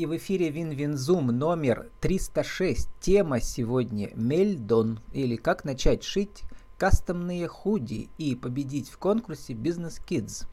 [0.00, 2.88] И в эфире Win-Win Zoom номер 306.
[3.00, 6.44] Тема сегодня Мельдон или как начать шить
[6.78, 10.46] кастомные худи и победить в конкурсе Business Kids.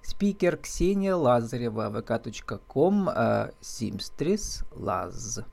[0.00, 5.44] Спикер Ксения Лазарева, vk.com, э, Seamstress Laz.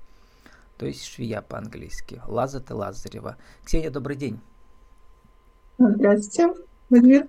[0.77, 2.21] То есть швея по-английски.
[2.27, 3.37] Лаза ты Лазарева.
[3.63, 4.39] Ксения, добрый день.
[5.79, 7.27] Здравствуйте.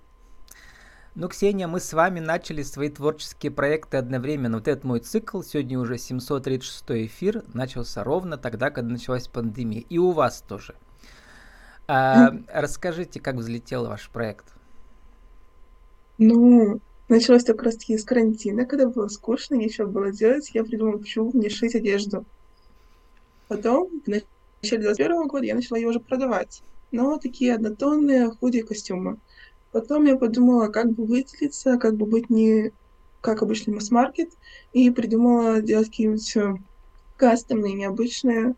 [1.14, 4.56] Ну, Ксения, мы с вами начали свои творческие проекты одновременно.
[4.56, 9.85] Вот этот мой цикл, сегодня уже 736 эфир, начался ровно тогда, когда началась пандемия.
[9.90, 10.75] И у вас тоже.
[11.86, 14.46] А, расскажите, как взлетел ваш проект?
[16.16, 16.80] Ну,
[17.11, 20.50] началось как раз таки с карантина, когда было скучно, нечего было делать.
[20.54, 22.24] Я придумала, почему не шить одежду.
[23.49, 24.24] Потом, в начале
[24.63, 26.63] 2021 года, я начала ее уже продавать.
[26.90, 29.18] Но такие однотонные худи костюмы.
[29.72, 32.72] Потом я подумала, как бы выделиться, как бы быть не
[33.22, 34.30] как обычный масс-маркет,
[34.72, 36.55] и придумала делать какие-нибудь э,
[37.17, 38.55] кастомные, необычные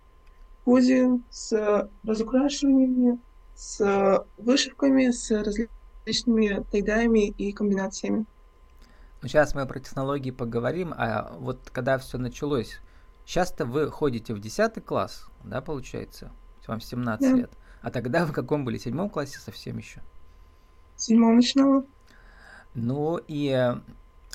[0.64, 3.20] худи с разукрашиваниями,
[3.54, 8.24] с вышивками, с различными тайдаями и комбинациями.
[9.20, 12.78] Ну, сейчас мы про технологии поговорим, а вот когда все началось,
[13.26, 16.32] сейчас-то вы ходите в 10 класс, да, получается?
[16.66, 17.36] Вам 17 да.
[17.36, 17.50] лет.
[17.82, 18.78] А тогда в каком были?
[18.78, 20.02] В седьмом классе совсем еще?
[20.96, 21.84] Седьмом начинала.
[22.74, 23.76] Ну и э,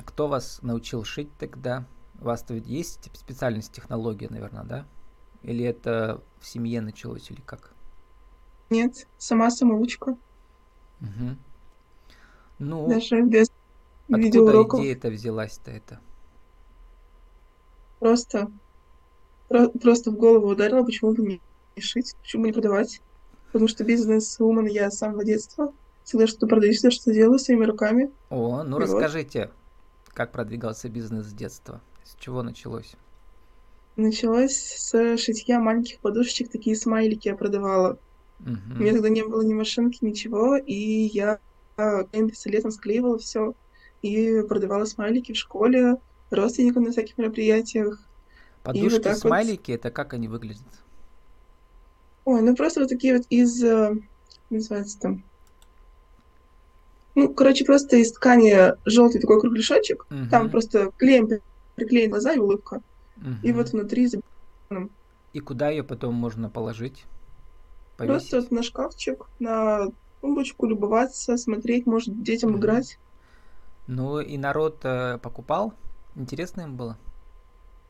[0.05, 1.85] кто вас научил шить тогда?
[2.21, 4.85] У вас ведь есть специальность технология, наверное, да?
[5.41, 7.73] Или это в семье началось, или как?
[8.69, 10.17] Нет, сама самоучка.
[11.01, 11.37] Угу.
[12.59, 13.49] Ну, Даже без
[14.11, 15.99] откуда идея-то взялась-то это?
[17.99, 18.51] Просто,
[19.47, 21.41] про, просто в голову ударила, почему бы не
[21.81, 23.01] шить, почему бы не продавать.
[23.47, 25.73] Потому что бизнес-вумен я с самого детства
[26.09, 28.11] всегда что-то продаю, всегда что-то делаю своими руками.
[28.31, 29.51] О, ну и расскажите,
[30.05, 30.13] вот.
[30.13, 31.81] как продвигался бизнес с детства?
[32.03, 32.95] С чего началось?
[33.95, 37.99] Началось с шитья маленьких подушечек, такие смайлики я продавала.
[38.39, 38.77] Угу.
[38.77, 41.39] У меня тогда не было ни машинки, ничего, и я
[41.75, 43.53] своим пистолетом склеивала все
[44.01, 45.97] и продавала смайлики в школе,
[46.31, 47.99] родственникам на всяких мероприятиях.
[48.63, 49.79] Подушки, вот смайлики, вот...
[49.79, 50.65] это как они выглядят?
[52.25, 53.95] Ой, ну просто вот такие вот из, э,
[54.49, 55.23] называется там,
[57.15, 60.29] ну, короче, просто из ткани желтый такой кругляшочек, угу.
[60.29, 61.27] там просто клеем
[61.75, 62.81] приклеен глаза и улыбка.
[63.17, 63.29] Угу.
[63.43, 64.09] И вот внутри
[65.33, 67.05] И куда ее потом можно положить?
[67.97, 68.29] Повесить?
[68.29, 69.87] Просто вот на шкафчик, на
[70.21, 72.59] тумбочку, любоваться, смотреть, может, детям угу.
[72.59, 72.99] играть.
[73.87, 75.73] Ну и народ э, покупал?
[76.15, 76.97] Интересно им было?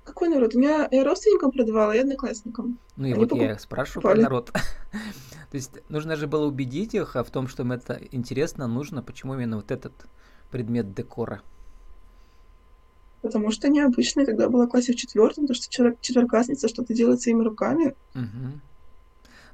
[0.04, 0.56] Какой народ?
[0.56, 2.80] У меня я родственникам продавала, и одноклассникам.
[2.96, 4.52] Ну и Они вот я спрашиваю про народ.
[5.52, 9.36] То есть нужно же было убедить их в том, что им это интересно, нужно, почему
[9.36, 9.94] именно вот этот
[10.52, 11.42] предмет декора.
[13.22, 17.44] Потому что необычно, когда была в классе в четвертом, то что четвероклассница что-то делает своими
[17.44, 17.96] руками.
[18.16, 18.60] Угу.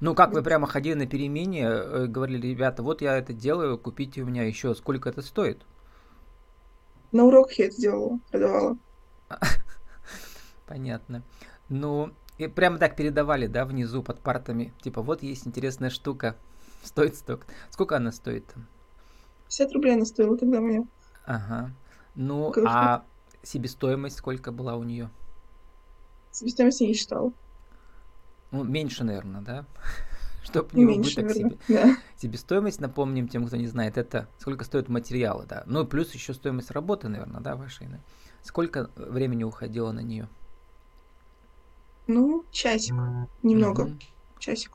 [0.01, 4.22] Ну, как вы прямо ходили на перемене, э, говорили, ребята, вот я это делаю, купите
[4.22, 5.62] у меня еще, сколько это стоит?
[7.12, 8.77] На уроках я это делала, продавала.
[10.66, 11.24] Понятно.
[11.70, 14.74] Ну, и прямо так передавали, да, внизу под партами.
[14.81, 16.36] Типа, вот есть интересная штука.
[16.84, 17.48] Стоит столько.
[17.70, 18.53] Сколько она стоит?
[19.48, 20.88] 50 рублей она стоила тогда мне.
[21.25, 21.72] Ага.
[22.16, 22.96] Ну, Кружка.
[22.96, 23.06] а
[23.44, 25.09] себестоимость сколько была у нее?
[26.31, 27.31] Себестоимость я не считала.
[28.52, 29.66] Ну, меньше, наверное, да?
[30.44, 31.58] Чтобы не меньше, убыток себе.
[31.68, 31.98] Да.
[32.18, 35.64] Себестоимость, напомним тем, кто не знает, это сколько стоят материалы, да.
[35.66, 37.88] Ну, плюс еще стоимость работы, наверное, да, вашей.
[37.88, 38.00] Да?
[38.44, 40.30] Сколько времени уходило на нее?
[42.08, 42.94] Ну, часик.
[43.44, 43.82] Немного.
[43.82, 43.92] Угу.
[44.40, 44.72] Часик.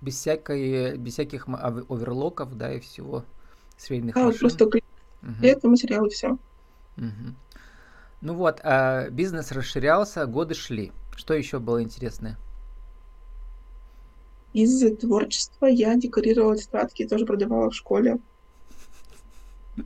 [0.00, 3.24] Без, всякой, без всяких оверлоков, да, и всего
[3.76, 4.40] средних а, машин.
[4.40, 4.78] просто угу.
[5.42, 6.32] это материал и все.
[6.96, 7.34] Угу.
[8.20, 10.92] Ну вот, а бизнес расширялся, годы шли.
[11.16, 12.38] Что еще было интересное?
[14.52, 18.18] Из творчества я декорировала тетрадки, тоже продавала в школе.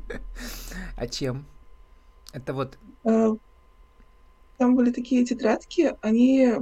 [0.96, 1.46] А чем?
[2.32, 2.76] Это вот...
[3.04, 3.36] А,
[4.58, 6.56] там были такие тетрадки, они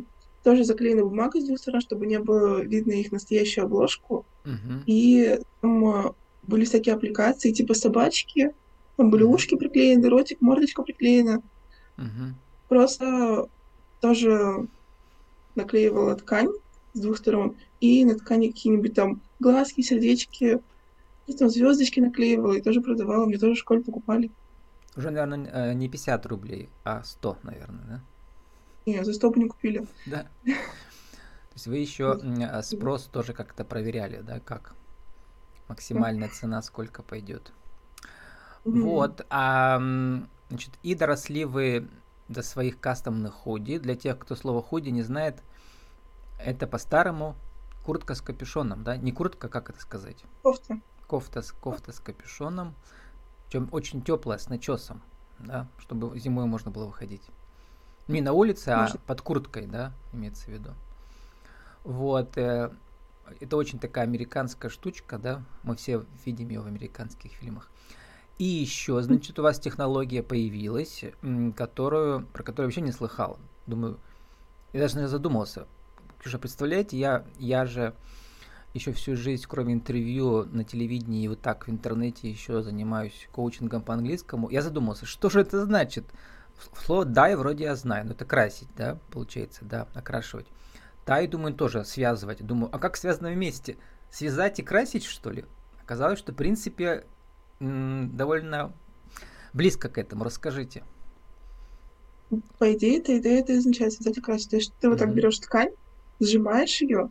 [0.46, 4.24] тоже заклеена бумага с двух сторон, чтобы не было видно их настоящую обложку.
[4.44, 4.80] Uh-huh.
[4.86, 6.14] И там а,
[6.44, 8.54] были всякие аппликации, типа собачки,
[8.96, 11.42] там были ушки приклеены, ротик, мордочка приклеена.
[11.96, 12.30] Uh-huh.
[12.68, 13.48] Просто
[14.00, 14.68] тоже
[15.56, 16.50] наклеивала ткань
[16.92, 20.60] с двух сторон, и на ткани какие-нибудь там глазки, сердечки,
[21.26, 24.30] и там звездочки наклеивала, и тоже продавала, мне тоже в школе покупали.
[24.96, 28.00] Уже, наверное, э, не 50 рублей, а 100, наверное, да?
[28.86, 29.86] Не, за 100 бы не купили.
[30.06, 30.26] Да.
[30.44, 34.74] То есть вы еще а, спрос тоже как-то проверяли, да, как
[35.68, 37.52] максимальная цена сколько пойдет.
[38.64, 39.80] Вот, а
[40.48, 41.88] значит, и доросли вы
[42.28, 43.78] до своих кастомных худи.
[43.78, 45.42] Для тех, кто слово худи не знает,
[46.38, 47.36] это по-старому
[47.84, 48.96] куртка с капюшоном, да?
[48.96, 50.24] Не куртка, как это сказать?
[50.42, 50.80] Кофта.
[51.06, 52.74] Кофта с, кофта с капюшоном,
[53.48, 55.02] чем очень теплая, с начесом,
[55.38, 57.22] да, чтобы зимой можно было выходить.
[58.08, 59.00] Не на улице, а Может.
[59.00, 60.70] под курткой, да, имеется в виду.
[61.82, 62.70] Вот, э,
[63.40, 67.70] это очень такая американская штучка, да, мы все видим ее в американских фильмах.
[68.38, 71.04] И еще, значит, у вас технология появилась,
[71.56, 73.38] которую, про которую вообще не слыхал.
[73.66, 73.98] Думаю,
[74.72, 75.66] я даже не задумался.
[76.18, 77.94] Ксюша, представляете, я, я же
[78.74, 83.80] еще всю жизнь, кроме интервью на телевидении и вот так в интернете еще занимаюсь коучингом
[83.80, 84.50] по английскому.
[84.50, 86.04] Я задумался, что же это значит?
[86.84, 90.46] Слово «дай» вроде я знаю, но это красить, да, получается, да, окрашивать.
[91.04, 92.44] Тай, думаю, тоже связывать.
[92.44, 93.76] Думаю, а как связано вместе?
[94.10, 95.44] Связать и красить, что ли?
[95.82, 97.04] Оказалось, что, в принципе,
[97.60, 98.72] довольно
[99.52, 100.24] близко к этому.
[100.24, 100.82] Расскажите.
[102.58, 104.50] По идее, это идея это означает связать и красить.
[104.50, 105.70] То есть ты вот так берешь ткань,
[106.18, 107.10] сжимаешь ее,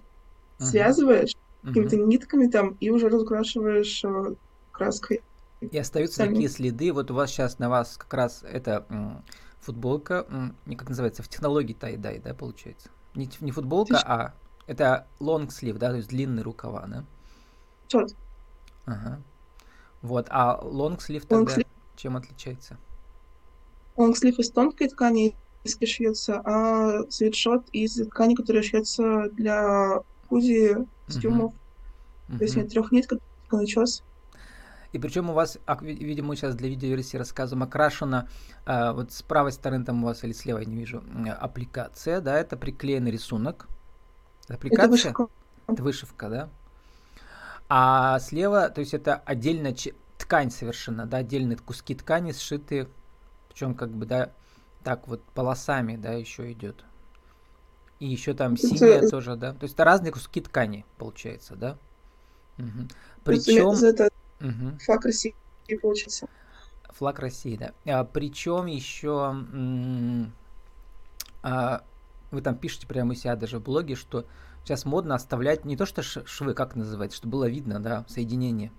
[0.60, 4.36] связываешь какими-то нитками там и уже разукрашиваешь э,
[4.72, 5.22] краской.
[5.62, 6.34] И остаются Сами.
[6.34, 6.92] такие следы.
[6.92, 9.24] Вот у вас сейчас на вас как раз это м,
[9.60, 12.90] футболка, м, не как называется, в технологии тай-дай, да, получается?
[13.16, 14.34] Не, не футболка, Ты а
[14.68, 17.06] это long sleeve, да, то есть длинные рукава, да?
[17.88, 18.16] Тот.
[18.86, 19.22] Ага.
[20.02, 21.68] Вот, а long sleeve тогда long sleeve.
[21.96, 22.78] чем отличается?
[23.96, 25.36] Long sleeve из тонкой ткани
[25.66, 30.00] если шьется, а свитшот из ткани, которая шьется для
[30.30, 30.76] худи,
[31.08, 31.54] костюмов.
[32.30, 32.38] Uh-huh.
[32.38, 33.20] То есть нет трех ниток,
[33.52, 34.04] начес.
[34.96, 38.30] И причем у вас, видимо, сейчас для видеоверсии рассказываем, окрашена
[38.66, 41.04] а, вот с правой стороны там у вас или слева, я не вижу,
[41.38, 43.68] аппликация, да, это приклеенный рисунок.
[44.48, 44.86] Аппликация?
[44.86, 45.28] Это вышивка.
[45.68, 46.50] Это вышивка, да?
[47.68, 49.76] А слева, то есть это отдельная
[50.18, 52.88] ткань совершенно, да, отдельные куски ткани сшиты,
[53.50, 54.32] причем как бы, да,
[54.86, 56.86] так вот полосами, да, еще идет.
[58.00, 59.52] И еще там синяя тоже, да.
[59.52, 61.78] То есть это разные куски ткани, получается, да?
[62.58, 62.88] Угу.
[63.26, 63.72] Причем...
[63.72, 64.10] Это
[64.42, 64.80] Угу.
[64.86, 65.36] Флаг России
[65.82, 66.28] получится.
[66.90, 67.74] Флаг России, да.
[67.86, 69.36] А, причем еще
[71.44, 71.84] а,
[72.32, 74.26] вы там пишете прямо у себя даже в блоге, что
[74.64, 78.72] сейчас модно оставлять не то что швы, как называется, чтобы было видно, да, соединение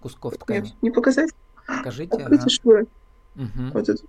[0.00, 0.68] кусков ткани.
[0.68, 1.30] Нет, не показать.
[1.66, 2.16] Покажите.
[2.16, 2.50] Открыть ага.
[2.50, 2.86] швы.
[3.36, 3.72] Угу.
[3.74, 4.02] Вот это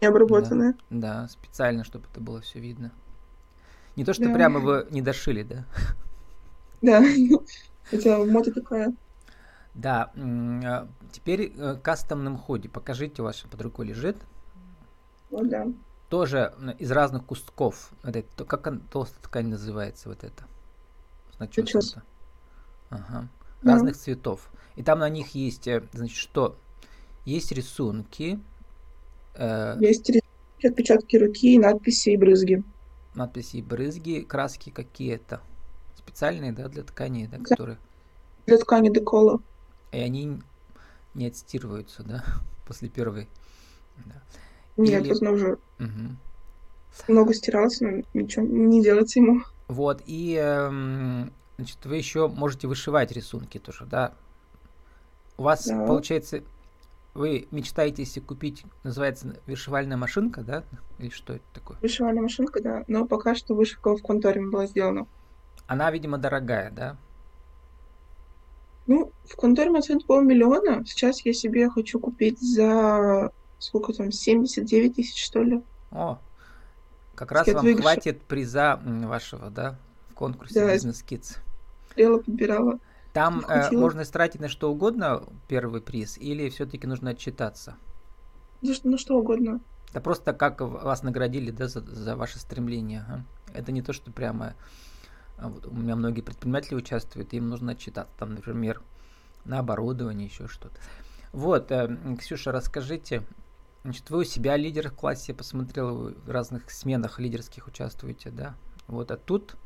[0.00, 0.72] необработанные.
[0.90, 2.92] Да, да, специально, чтобы это было все видно.
[3.96, 4.34] Не то, что да.
[4.34, 5.64] прямо вы не дошили, да?
[6.82, 7.02] Да,
[7.90, 8.94] хотя мода такая.
[9.74, 12.68] Да, а, теперь э, кастомным ходе.
[12.68, 14.16] Покажите, у вас под рукой лежит.
[15.30, 15.66] О, да.
[16.08, 17.90] Тоже из разных кусков.
[18.04, 20.44] Это, как он, толстая ткань называется вот это?
[21.32, 21.96] С
[22.90, 23.28] Ага.
[23.62, 23.72] Да.
[23.72, 24.48] Разных цветов.
[24.76, 26.56] И там на них есть, э, значит, что?
[27.24, 28.38] Есть рисунки.
[29.34, 29.76] Э...
[29.80, 30.10] Есть
[30.62, 32.62] отпечатки руки, надписи и брызги.
[33.16, 34.20] Надписи и брызги.
[34.20, 35.40] Краски какие-то.
[35.96, 37.78] Специальные, да, для тканей, да, которые...
[38.46, 39.40] Для ткани декола
[39.94, 40.40] и они
[41.14, 42.24] не отстирываются, да,
[42.66, 43.28] после первой.
[44.04, 44.22] Да.
[44.76, 45.12] Нет, Или...
[45.12, 46.16] тут уже угу.
[47.08, 49.42] много стирался, но ничего не делается ему.
[49.68, 54.12] Вот, и эм, значит, вы еще можете вышивать рисунки тоже, да?
[55.36, 55.86] У вас, да.
[55.86, 56.42] получается,
[57.14, 60.64] вы мечтаете себе купить, называется, вышивальная машинка, да?
[60.98, 61.78] Или что это такое?
[61.80, 62.84] Вышивальная машинка, да.
[62.88, 65.06] Но пока что вышивка в конторе была сделана.
[65.66, 66.96] Она, видимо, дорогая, да?
[68.86, 70.84] Ну, в конторе оценка полмиллиона.
[70.86, 75.62] Сейчас я себе хочу купить за сколько там, 79 тысяч, что ли.
[75.90, 76.18] О,
[77.14, 77.88] как раз вам выигрыша.
[77.88, 79.78] хватит приза вашего, да,
[80.10, 81.38] в конкурсе да, Business Kids.
[81.86, 82.78] Смотрела, подбирала.
[83.12, 87.76] Там э, можно тратить на что угодно первый приз, или все-таки нужно отчитаться?
[88.60, 89.60] На что, на что угодно.
[89.92, 93.04] Да просто как вас наградили, да, за, за ваше стремление.
[93.08, 93.24] Ага.
[93.54, 94.54] Это не то, что прямо а
[95.38, 98.80] вот у меня многие предприниматели участвуют, им нужно отчитаться, там, например,
[99.44, 100.76] на оборудование, еще что-то.
[101.32, 103.24] Вот, э, Ксюша, расскажите,
[103.82, 108.30] значит, вы у себя лидер в классе, я посмотрел, вы в разных сменах лидерских участвуете,
[108.30, 108.54] да?
[108.86, 109.56] Вот, а тут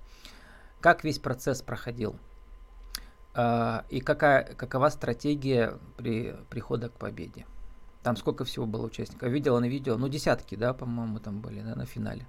[0.81, 2.17] как весь процесс проходил?
[3.35, 7.47] Э, и какая, какова стратегия при прихода к победе?
[8.03, 9.29] Там сколько всего было участников?
[9.29, 12.27] Видела на видео, ну, десятки, да, по-моему, там были, да, на финале.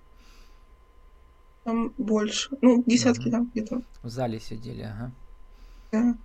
[1.69, 2.49] Там больше.
[2.61, 3.29] Ну, десятки, угу.
[3.29, 3.83] да, где-то.
[4.01, 5.11] В зале сидели, ага.
[5.91, 6.15] Да.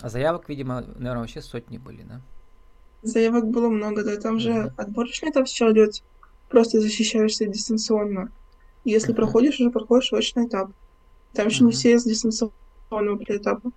[0.00, 2.20] А заявок, видимо, наверное, вообще сотни были, да?
[3.02, 4.16] Заявок было много, да.
[4.16, 4.40] Там угу.
[4.40, 6.02] же отборочный этап все идет.
[6.48, 8.32] Просто защищаешься дистанционно.
[8.84, 9.18] Если угу.
[9.18, 10.72] проходишь, уже проходишь очный этап.
[11.32, 11.66] Там еще угу.
[11.66, 13.70] не все из дистанционного этапа.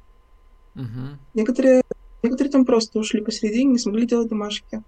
[0.73, 1.19] Угу.
[1.35, 1.83] Некоторые,
[2.23, 4.81] некоторые там просто ушли посередине, не смогли делать домашки.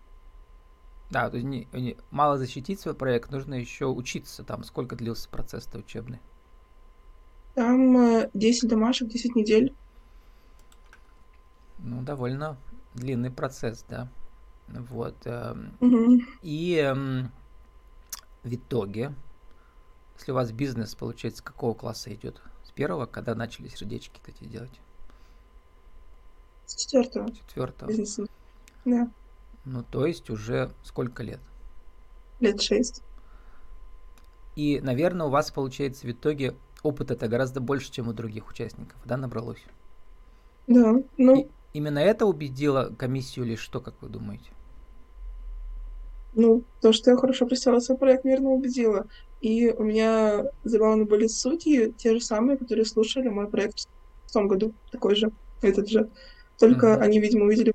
[1.13, 4.43] Да, то есть не, не, мало защитить свой проект, нужно еще учиться.
[4.43, 6.20] Там сколько длился процесс-то учебный?
[7.53, 9.75] Там 10 э, домашек, 10 недель.
[11.77, 12.58] Ну, довольно
[12.96, 14.10] длинный процесс, да.
[14.67, 15.15] Вот.
[15.79, 16.22] Угу.
[16.41, 17.32] И эм,
[18.41, 19.13] в итоге,
[20.17, 22.41] если у вас бизнес, получается, с какого класса идет?
[22.63, 24.82] С первого, когда начали сердечки эти делать?
[26.65, 27.32] С четвертого.
[27.32, 27.89] Четвертого.
[27.89, 28.25] Бизнеса.
[28.84, 29.12] Да.
[29.65, 31.39] Ну, то есть уже сколько лет?
[32.39, 33.01] Лет шесть.
[34.55, 38.98] И, наверное, у вас получается в итоге опыт это гораздо больше, чем у других участников,
[39.05, 39.63] да, набралось?
[40.67, 41.41] Да, ну...
[41.41, 44.51] И именно это убедило комиссию или что, как вы думаете?
[46.36, 49.08] Ну, то, что я хорошо представила свой проект, наверное, убедило.
[49.41, 53.88] И у меня забавно были судьи, те же самые, которые слушали мой проект
[54.25, 56.10] в том году, такой же, этот же.
[56.58, 57.01] Только mm-hmm.
[57.01, 57.74] они, видимо, увидели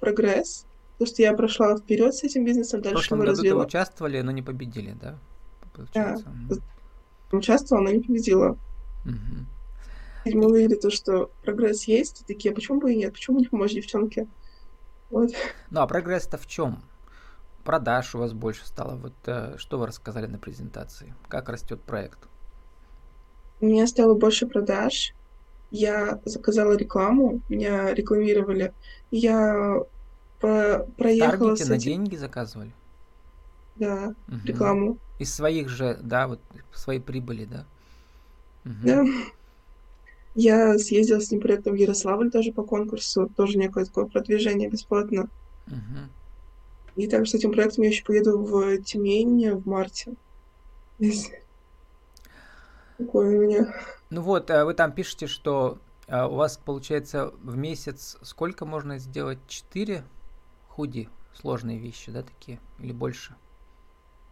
[0.00, 0.66] прогресс,
[1.02, 3.58] потому что я прошла вперед с этим бизнесом, дальше в прошлом его году развила.
[3.58, 5.18] вы участвовали, но не победили, да?
[5.74, 6.26] Получается.
[6.48, 6.56] Да,
[7.36, 8.58] участвовала, но не победила.
[9.04, 9.46] Угу.
[10.24, 13.46] Видимо, увидели то, что прогресс есть, и такие, а почему бы и нет, почему не
[13.46, 14.28] помочь девчонке?
[15.10, 15.32] Вот.
[15.70, 16.82] Ну, а прогресс-то в чем?
[17.64, 18.96] продаж у вас больше стало.
[18.96, 21.14] Вот э, что вы рассказали на презентации?
[21.28, 22.18] Как растет проект?
[23.60, 25.14] У меня стало больше продаж.
[25.70, 28.74] Я заказала рекламу, меня рекламировали.
[29.12, 29.84] Я
[30.42, 31.70] проехала Таргете с этим...
[31.70, 32.72] на деньги заказывали?
[33.76, 34.36] Да, угу.
[34.44, 34.98] рекламу.
[35.18, 36.40] Из своих же, да, вот
[36.72, 37.64] своей прибыли, да?
[38.64, 38.74] Угу.
[38.82, 39.04] Да.
[40.34, 45.28] Я съездила с ним проектом в Ярославль тоже по конкурсу, тоже некое такое продвижение бесплатно.
[45.66, 46.96] Угу.
[46.96, 50.14] И также с этим проектом я еще поеду в Тюмень в марте.
[52.98, 53.74] Такое у меня.
[54.10, 58.98] Ну вот, а вы там пишете, что а, у вас получается в месяц сколько можно
[58.98, 59.38] сделать?
[59.48, 60.04] Четыре
[60.72, 61.08] худи?
[61.34, 62.60] Сложные вещи, да, такие?
[62.78, 63.34] Или больше?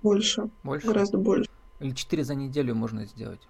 [0.03, 0.51] Больше.
[0.63, 0.87] Больше?
[0.87, 1.51] Гораздо больше.
[1.81, 3.41] Или четыре за неделю можно сделать?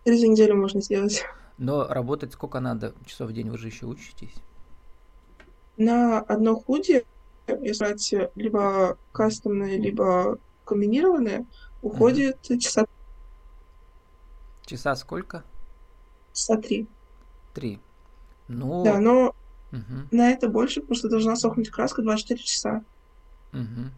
[0.00, 1.24] Четыре за неделю можно сделать.
[1.58, 3.50] Но работать сколько надо часов в день?
[3.50, 4.34] Вы же еще учитесь.
[5.76, 7.04] На одно худи
[7.46, 11.46] если брать либо кастомные, либо комбинированные,
[11.82, 12.58] уходит mm-hmm.
[12.58, 12.86] часа...
[14.64, 15.44] Часа сколько?
[16.32, 16.86] Часа три.
[17.52, 17.80] Три.
[18.48, 18.82] Ну...
[18.82, 19.34] Да, но
[19.74, 20.08] угу.
[20.10, 22.84] на это больше, что должна сохнуть краска 24 часа.
[23.52, 23.90] Угу.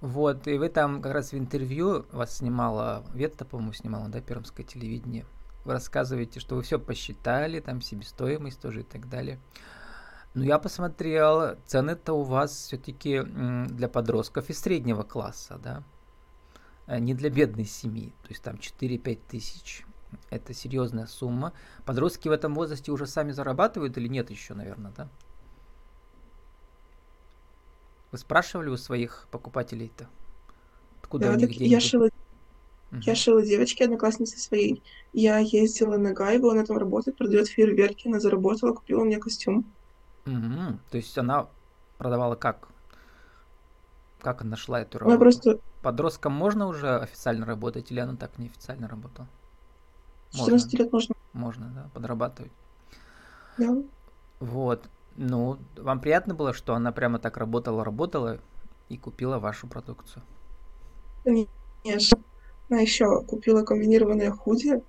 [0.00, 4.64] Вот, и вы там как раз в интервью вас снимала, Ветта, по-моему, снимала, да, Пермское
[4.64, 5.26] телевидение.
[5.64, 9.40] Вы рассказываете, что вы все посчитали, там себестоимость тоже и так далее.
[10.34, 15.82] Ну, я посмотрел, цены-то у вас все-таки для подростков и среднего класса, да?
[16.86, 18.12] А не для бедной семьи.
[18.22, 19.84] То есть там 4-5 тысяч.
[20.30, 21.52] Это серьезная сумма.
[21.84, 25.08] Подростки в этом возрасте уже сами зарабатывают или нет еще, наверное, да?
[28.10, 30.08] Вы спрашивали у своих покупателей-то?
[31.02, 31.64] Откуда да, у них деньги?
[31.64, 32.06] Я шила,
[32.90, 33.00] угу.
[33.02, 34.82] я шила девочке, однокласснице своей.
[35.12, 39.70] Я ездила на Гайву, она там работает, продает фейерверки, она заработала, купила мне костюм.
[40.26, 40.78] Угу.
[40.90, 41.48] То есть она
[41.98, 42.68] продавала как?
[44.20, 45.14] Как она нашла эту работу?
[45.14, 45.60] Она просто...
[45.82, 49.28] Подросткам можно уже официально работать или она так неофициально работала?
[50.30, 50.82] С 14 можно.
[50.82, 51.14] лет можно.
[51.32, 52.52] Можно, да, подрабатывать.
[53.56, 53.76] Да.
[54.40, 54.88] Вот.
[55.16, 58.38] Ну, вам приятно было, что она прямо так работала, работала
[58.88, 60.22] и купила вашу продукцию?
[61.24, 62.18] Конечно.
[62.70, 64.82] Она еще купила комбинированное худи,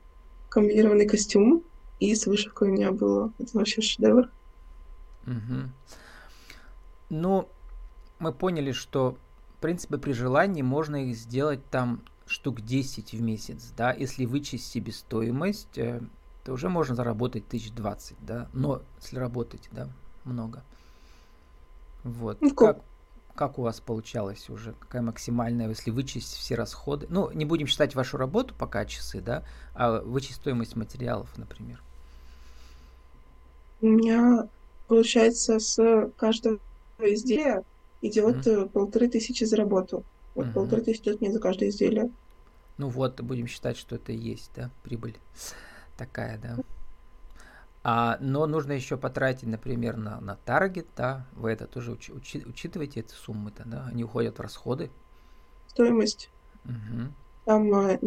[0.50, 1.63] комбинированный костюм,
[2.00, 3.31] и с вышивкой у меня было.
[3.39, 4.29] Это вообще шедевр.
[5.25, 5.69] Угу.
[7.10, 7.50] Ну,
[8.19, 9.17] мы поняли, что,
[9.58, 14.71] в принципе, при желании можно их сделать там штук 10 в месяц, да, если вычесть
[14.71, 16.01] себестоимость, э,
[16.43, 19.89] то уже можно заработать тысяч двадцать, да, но если работать, да,
[20.24, 20.63] много.
[22.03, 22.39] Вот.
[22.41, 22.81] Ну, как,
[23.36, 24.74] как у вас получалось уже?
[24.74, 27.07] Какая максимальная, если вычесть все расходы?
[27.09, 29.43] Ну, не будем считать вашу работу пока часы, да,
[29.74, 31.81] а вычесть стоимость материалов, например.
[33.81, 34.48] У меня
[34.88, 36.59] получается, с каждого
[37.00, 37.63] изделия
[38.01, 38.69] идет mm-hmm.
[38.69, 40.03] полторы тысячи за работу.
[40.36, 40.53] Вот mm-hmm.
[40.53, 42.12] полторы тысячи идет мне за каждое изделие.
[42.79, 45.17] Ну вот, будем считать, что это и есть, да, прибыль
[45.98, 46.55] такая, да.
[47.83, 52.41] А, но нужно еще потратить, например, на, на таргет, да, вы это тоже учи, учи,
[52.45, 54.89] учитываете эти суммы-то, да, они уходят в расходы.
[55.67, 56.29] Стоимость.
[56.63, 57.13] Угу.
[57.43, 58.00] Там а,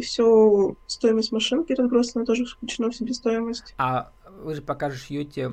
[0.00, 3.74] все стоимость машинки разбросана, тоже включена в себестоимость.
[3.78, 4.12] А
[4.44, 5.52] вы же пока шьете,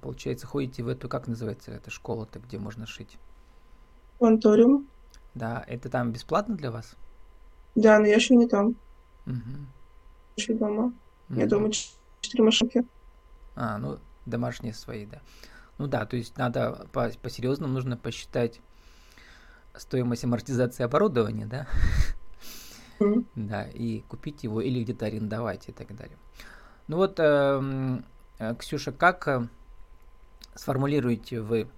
[0.00, 3.18] получается, ходите в эту, как называется эта школа-то, где можно шить?
[4.20, 4.88] Ланториум.
[5.34, 6.96] Да, это там бесплатно для вас?
[7.74, 8.74] Да, но я шью не там.
[9.26, 10.38] Угу.
[10.38, 10.92] Шью дома.
[11.28, 11.38] Угу.
[11.38, 12.84] Я дома четыре машинки.
[13.54, 15.20] А, ну, домашние свои, да.
[15.78, 18.60] Ну да, то есть надо по-серьезному нужно посчитать
[19.76, 21.66] стоимость амортизации оборудования, да?
[23.00, 23.26] Мгм.
[23.34, 26.18] Да, и купить его или где-то арендовать и так далее.
[26.86, 28.04] Ну вот, эм,
[28.38, 29.48] э, Ксюша, как э,
[30.54, 31.68] сформулируете вы,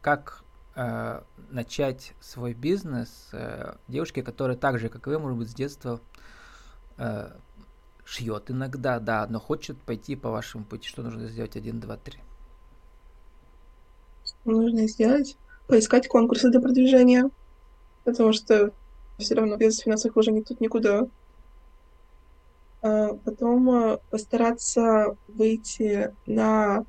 [0.00, 5.50] как э, начать свой бизнес э, девушке, которая так же, как и вы, может быть,
[5.50, 6.00] с детства
[6.96, 7.30] э,
[8.04, 10.88] шьет иногда, да, но хочет пойти по вашему пути.
[10.88, 11.56] Что нужно сделать?
[11.56, 12.18] Один, два, три.
[14.24, 15.36] Что нужно сделать?
[15.66, 17.30] Поискать конкурсы для продвижения,
[18.04, 18.72] потому что
[19.18, 21.06] все равно без финансовых вложений тут никуда.
[22.82, 26.84] А потом э, постараться выйти на,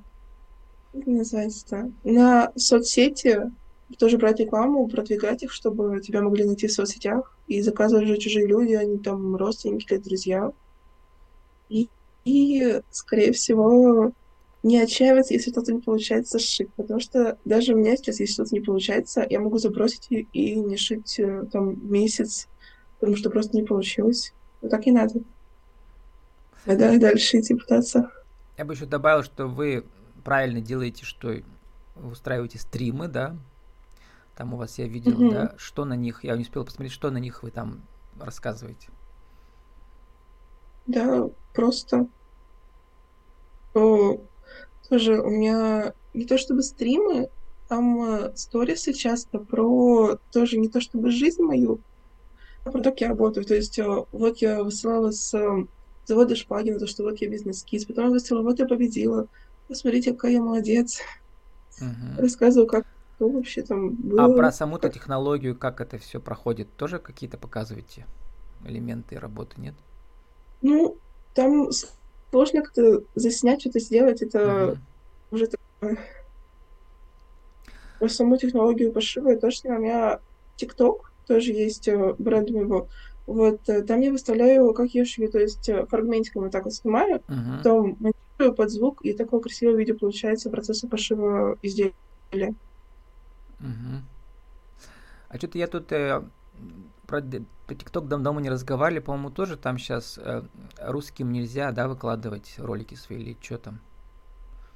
[0.94, 3.52] как называется, на соцсети,
[3.98, 8.48] тоже брать рекламу, продвигать их, чтобы тебя могли найти в соцсетях, и заказывать уже чужие
[8.48, 10.52] люди, они там родственники или друзья.
[11.70, 11.90] И,
[12.26, 14.12] и, скорее всего,
[14.64, 18.54] не отчаиваться, если что-то не получается сшить, потому что даже у меня сейчас, если что-то
[18.54, 22.48] не получается, я могу забросить и, и не шить э, там месяц,
[23.00, 24.34] потому что просто не получилось.
[24.62, 25.22] Но так и надо.
[26.66, 28.12] Надо дальше идти пытаться.
[28.58, 29.84] Я бы еще добавил, что вы
[30.24, 31.34] правильно делаете, что
[31.96, 33.36] устраиваете стримы, да,
[34.36, 35.30] там у вас я видел, Мгм.
[35.30, 37.84] да, что на них, я не успел посмотреть, что на них вы там
[38.18, 38.90] рассказываете.
[40.86, 42.08] Да, просто
[43.74, 44.28] то
[44.90, 47.30] тоже у меня не то чтобы стримы,
[47.68, 51.84] там э, сторисы часто про тоже не то чтобы жизнь мою,
[52.66, 53.46] а про то, как я работаю.
[53.46, 55.66] То есть э, вот я высылала с э,
[56.06, 59.28] завода Шпагина, то, что вот я бизнес-киз, потом я высылала, вот я победила,
[59.68, 61.00] посмотрите, какая я молодец.
[61.80, 62.24] Мгм.
[62.24, 62.86] Рассказываю, как
[63.22, 64.36] что вообще там А было.
[64.38, 68.06] про саму-то технологию, как это все проходит, тоже какие-то показываете
[68.66, 69.76] элементы работы, нет?
[70.62, 71.00] Ну,
[71.34, 71.70] там
[72.32, 74.82] сложно как-то заснять, что-то сделать, это Мгм.
[75.32, 76.00] уже такое.
[78.00, 79.78] Про саму технологию пошива я сняла.
[79.78, 80.20] У меня
[80.56, 82.90] ТикТок тоже есть, э, бренд моего.
[83.28, 86.74] Вот, э, там я выставляю, как я шью, то есть э, фрагментиком вот так вот
[86.74, 87.62] снимаю, Мгм.
[87.62, 91.94] потом монтирую под звук, и такое красивое видео получается процесса пошива изделия.
[93.62, 94.06] Мгм.
[95.30, 96.22] А что-то я тут э,
[97.08, 97.22] про
[97.68, 100.20] про ТикТок давно мы не разговаривали, по-моему, тоже там сейчас
[100.80, 103.80] русским нельзя, да, выкладывать ролики свои или что там.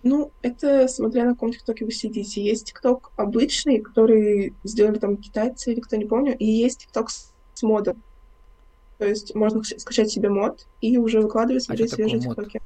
[0.03, 2.41] Ну, это смотря на каком ТикТоке вы сидите.
[2.41, 7.33] Есть ТикТок обычный, который сделали там китайцы или кто не помню, и есть ТикТок с,
[7.55, 8.01] с модом.
[8.99, 12.29] То есть можно скачать себе мод и уже выкладывать, А смотреть такое свежие?
[12.29, 12.61] ТикТоки.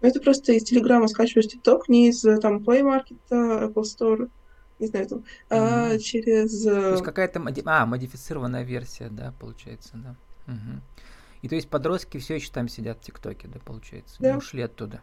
[0.00, 4.28] Это просто из Телеграма скачиваешь ТикТок, не из э, там Play Market, Apple Store,
[4.82, 5.98] не знаю, там, а Мгм.
[6.00, 6.62] через...
[6.64, 10.16] То э, есть какая-то моди- а, модифицированная версия, да, получается, да.
[10.46, 10.82] Мгм.
[11.42, 14.36] И то есть подростки все еще там сидят в ТикТоке, да, получается, не Да.
[14.36, 15.00] ушли оттуда.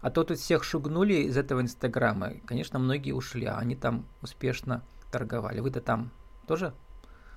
[0.00, 2.34] А то тут всех шугнули из этого Инстаграма.
[2.46, 5.60] Конечно, многие ушли, а они там успешно торговали.
[5.60, 6.10] Вы-то там
[6.46, 6.72] тоже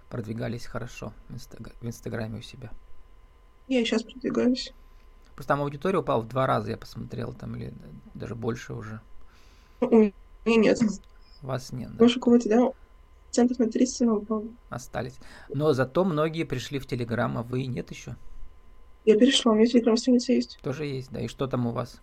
[0.10, 2.69] продвигались хорошо в, Инстаг- в Инстаграме у себя.
[3.67, 4.73] Я сейчас продвигаюсь.
[5.36, 7.73] Просто там аудитория упала в два раза, я посмотрел, там, или
[8.13, 8.99] даже больше уже.
[9.79, 10.12] У меня
[10.45, 10.79] нет.
[11.41, 12.71] Вас нет, да, Может, у кого-то, да,
[13.32, 14.43] центов на 30 она упала.
[14.69, 15.17] остались.
[15.49, 18.15] Но зато многие пришли в Телеграм, а вы нет еще.
[19.06, 20.60] Я перешла, у меня телеграм-страница есть.
[20.62, 21.21] Тоже есть, да.
[21.21, 21.99] И что там у вас?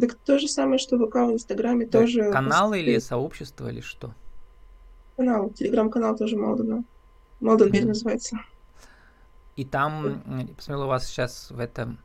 [0.00, 2.30] Так то же самое, что ВК в Инстаграме Это тоже.
[2.32, 4.14] канал или сообщество или что?
[5.16, 6.82] Канал, телеграм-канал тоже Малдена.
[7.40, 7.88] Малден Мгм.
[7.88, 8.38] называется.
[9.56, 11.98] И там, я посмотрел, у вас сейчас в этом,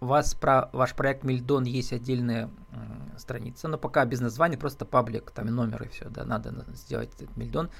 [0.00, 5.30] вас про ваш проект Мильдон есть отдельная м, страница, но пока без названия, просто паблик,
[5.30, 7.70] там и номер и все, да, надо на- сделать этот Мильдон.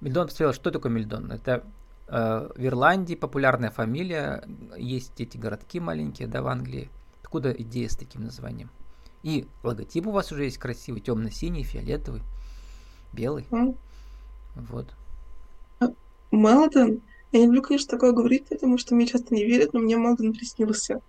[0.00, 1.30] Мильдон посмотрел, что такое Мильдон?
[1.30, 1.64] Это
[2.08, 4.44] э, в Ирландии популярная фамилия,
[4.76, 6.90] есть эти городки маленькие, да, в Англии.
[7.22, 8.70] Откуда идея с таким названием?
[9.22, 12.22] И логотип у вас уже есть красивый, темно-синий, фиолетовый,
[13.12, 13.46] белый.
[13.52, 13.66] А?
[14.56, 14.86] Вот.
[16.30, 17.02] Малден.
[17.32, 20.32] Я не люблю, конечно, такое говорить, потому что мне часто не верят, но мне Малден
[20.32, 21.00] приснился.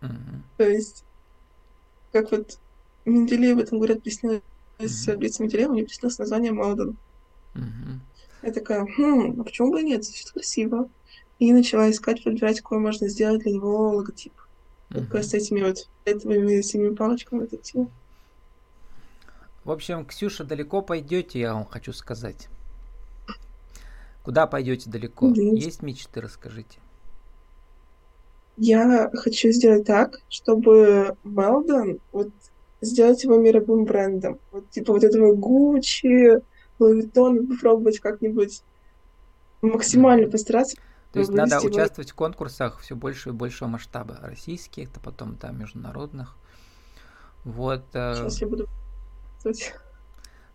[0.00, 0.42] Мгм.
[0.56, 1.04] То есть,
[2.12, 2.58] как вот
[3.04, 4.42] Менделеев этом говорят, приснилось
[4.78, 5.18] Мгм.
[5.18, 6.96] Блиц Менделеева, мне приснилось название Малден.
[7.54, 8.00] Мгм.
[8.42, 10.88] Я такая, хм, а почему бы и нет, звучит красиво.
[11.38, 14.32] И начала искать, подбирать, какой можно сделать для него логотип.
[14.88, 15.24] Только Мгм.
[15.24, 17.86] с этими вот этими синими палочками вот эти.
[19.64, 22.48] В общем, Ксюша, далеко пойдете, я вам хочу сказать.
[24.22, 25.28] Куда пойдете далеко?
[25.28, 25.64] Надеюсь.
[25.64, 26.78] Есть мечты, расскажите.
[28.62, 32.28] Я хочу сделать так, чтобы Мелдон вот
[32.82, 34.38] сделать его мировым брендом.
[34.52, 36.42] Вот типа вот этого Гуччи,
[36.78, 38.62] Луи попробовать как-нибудь
[39.62, 40.76] максимально постараться.
[41.10, 44.18] То есть надо его- участвовать в конкурсах все больше и большего масштаба.
[44.20, 46.36] Российских, то потом там международных.
[47.44, 47.84] Вот.
[47.94, 48.68] э, Сейчас я буду...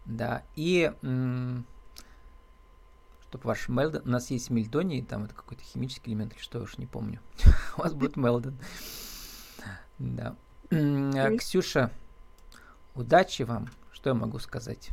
[0.05, 0.91] Да, и
[3.29, 4.01] чтобы ваш Мелдон...
[4.05, 7.19] У нас есть Мельдоний, там это какой-то химический элемент или что, я уж не помню.
[7.77, 8.57] У вас будет Мелдон.
[9.99, 10.35] Да.
[10.69, 11.91] Ксюша,
[12.95, 14.89] удачи вам, что я могу сказать.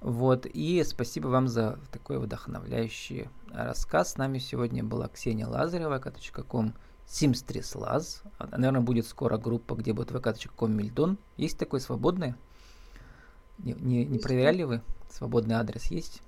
[0.00, 4.12] Вот, и спасибо вам за такой вдохновляющий рассказ.
[4.12, 6.74] С нами сегодня была Ксения Лазарева, vk.com
[7.06, 8.22] Симстрис Лаз.
[8.40, 11.18] Наверное, будет скоро группа, где будет vk.com Мильдон.
[11.36, 12.34] Есть такой свободный?
[13.58, 14.82] Не, не, не проверяли вы?
[15.08, 16.20] Свободный адрес есть?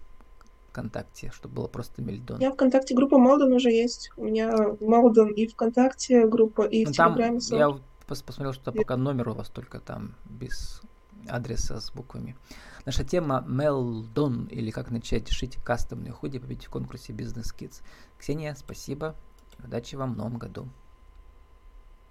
[0.74, 2.40] ВКонтакте, чтобы было просто Мельдон.
[2.40, 4.10] Я ВКонтакте группа Малдон уже есть.
[4.16, 7.40] У меня Малдон и ВКонтакте группа, и ну, в там Телеграме.
[7.50, 8.80] Я пос посмотрел, что я...
[8.80, 10.82] пока номер у вас только там без
[11.28, 12.36] адреса с буквами.
[12.84, 17.80] Наша тема Мелдон, или как начать шить кастомные худи, победить в конкурсе Business Kids.
[18.18, 19.14] Ксения, спасибо.
[19.64, 20.68] Удачи вам в новом году.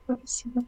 [0.06, 0.64] Спасибо.